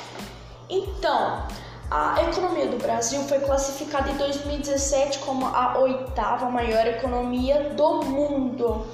[0.70, 1.48] Então,
[1.90, 8.86] a economia do Brasil foi classificada em 2017 como a oitava maior economia do mundo,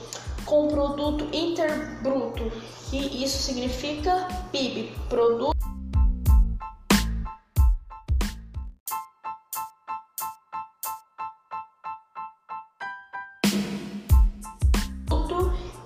[0.47, 2.51] com produto interbruto,
[2.89, 5.60] que isso significa PIB, produto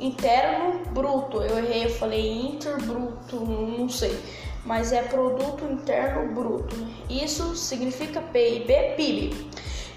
[0.05, 1.43] interno bruto.
[1.43, 4.19] Eu errei, eu falei interbruto, não sei.
[4.65, 6.75] Mas é produto interno bruto.
[7.09, 9.51] Isso significa PIB, PIB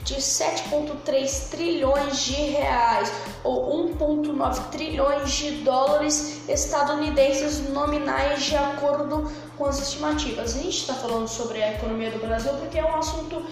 [0.07, 3.11] de 7,3 trilhões de reais
[3.43, 10.55] ou 1,9 trilhões de dólares estadunidenses nominais de acordo com as estimativas.
[10.55, 13.45] A gente está falando sobre a economia do Brasil porque é um assunto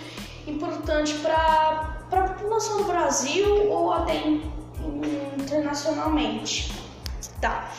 [0.47, 4.13] importante para a população do Brasil ou até
[5.37, 6.71] internacionalmente.
[7.41, 7.69] Tá.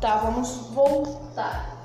[0.00, 1.76] Tá, vamos voltar.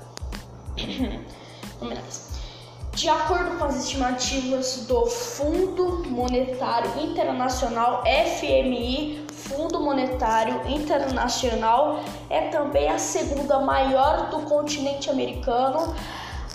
[2.94, 12.00] De acordo com as estimativas do Fundo Monetário Internacional, FMI, Fundo Monetário Internacional
[12.30, 15.94] é também a segunda maior do continente americano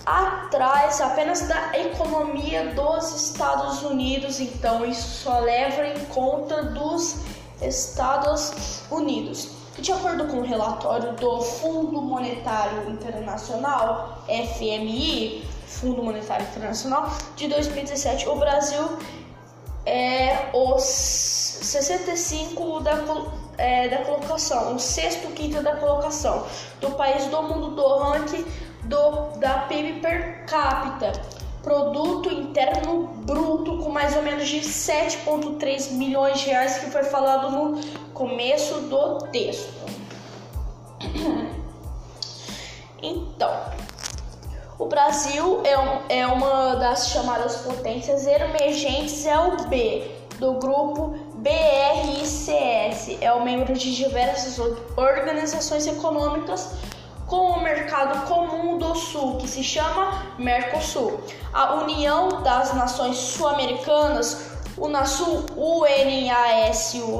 [0.04, 7.16] atrás apenas da economia dos Estados Unidos, então isso só leva em conta dos
[7.60, 9.48] Estados Unidos.
[9.78, 18.28] De acordo com o relatório do Fundo Monetário Internacional, FMI, Fundo Monetário Internacional, de 2017,
[18.28, 18.98] o Brasil
[19.86, 22.98] é o 65 da,
[23.56, 26.46] é, da colocação, o sexto quinto da colocação
[26.80, 28.44] do país do mundo do ranking
[28.84, 31.12] do, da PIB per capita,
[31.62, 37.50] produto interno bruto com mais ou menos de 7,3 milhões de reais que foi falado
[37.50, 37.80] no
[38.12, 39.72] começo do texto.
[43.04, 43.50] Então,
[44.78, 51.14] o Brasil é, um, é uma das chamadas potências emergentes, é o B do grupo
[51.34, 52.48] BRICS,
[53.20, 54.56] é o membro de diversas
[54.96, 56.74] organizações econômicas
[57.32, 61.18] com o mercado comum do Sul, que se chama Mercosul.
[61.50, 67.16] A União das Nações Sul-Americanas, UNASUL, UNASUL,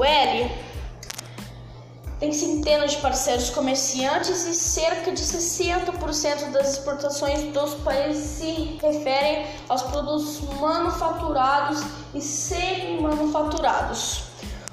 [2.19, 9.47] tem centenas de parceiros comerciantes e cerca de 60% das exportações dos países se referem
[9.67, 11.81] aos produtos manufaturados
[12.13, 14.25] e semi-manufaturados.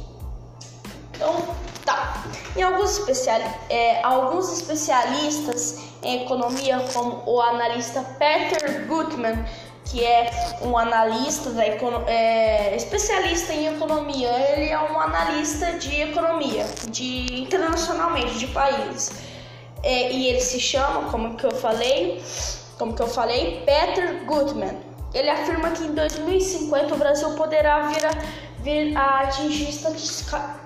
[1.15, 1.37] Então,
[1.85, 2.25] tá.
[2.57, 9.45] Em alguns, especial, é, alguns especialistas em economia, como o analista Peter Gutmann,
[9.91, 10.31] que é
[10.63, 14.29] um analista da é, especialista em economia.
[14.53, 19.11] Ele é um analista de economia, de internacionalmente de países.
[19.83, 22.23] É, e ele se chama, como que eu falei,
[22.79, 24.77] como que eu falei, Peter Gutmann.
[25.13, 28.11] Ele afirma que em 2050 o Brasil poderá vir a
[28.63, 29.69] vir a atingir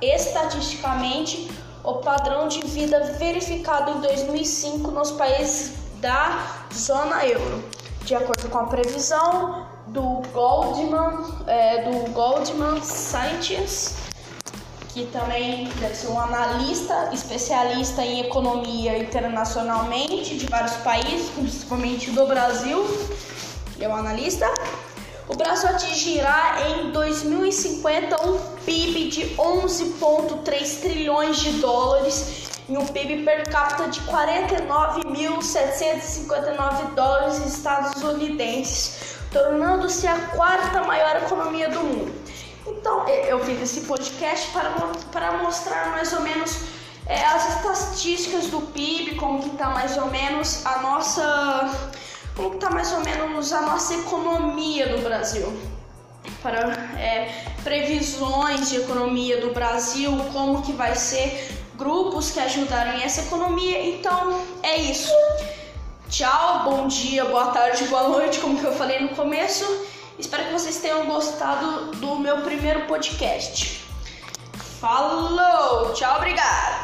[0.03, 1.51] estatisticamente
[1.83, 7.65] o padrão de vida verificado em 2005 nos países da zona euro,
[8.05, 14.05] de acordo com a previsão do Goldman, é, do Goldman Scientists
[14.95, 22.25] que também deve ser um analista especialista em economia internacionalmente de vários países, principalmente do
[22.27, 22.79] Brasil.
[23.75, 24.47] Ele é um analista.
[25.27, 33.25] O Brasil atingirá em 2050 um PIB de 11,3 trilhões de dólares e um PIB
[33.25, 42.15] per capita de 49.759 dólares estadunidenses, tornando-se a quarta maior economia do mundo.
[42.67, 44.71] Então, eu fiz esse podcast para,
[45.13, 46.61] para mostrar mais ou menos
[47.07, 51.71] é, as estatísticas do PIB, como que está mais ou menos a nossa,
[52.35, 55.55] como que está mais ou menos a nossa economia do Brasil,
[56.43, 63.23] para é, previsões de economia do Brasil, como que vai ser, grupos que ajudaram essa
[63.23, 63.95] economia.
[63.95, 65.13] Então, é isso.
[66.09, 69.65] Tchau, bom dia, boa tarde, boa noite, como que eu falei no começo.
[70.19, 73.85] Espero que vocês tenham gostado do meu primeiro podcast.
[74.81, 75.93] Falou!
[75.93, 76.84] Tchau, obrigado!